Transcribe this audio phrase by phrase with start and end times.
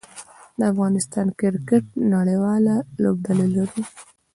[0.71, 3.83] افغانستان د کرکټ نړۍواله لوبډله لري.